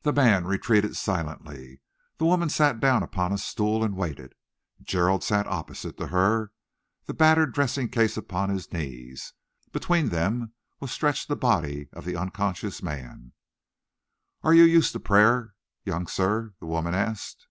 [0.00, 1.82] The man retreated silently.
[2.16, 4.32] The woman sat down upon a stool and waited.
[4.80, 6.52] Gerald sat opposite to her,
[7.04, 9.34] the battered dressing case upon his knees.
[9.70, 13.34] Between them was stretched the body of the unconscious man.
[14.42, 15.52] "Are you used to prayer,
[15.84, 17.46] young sir?" the woman asked.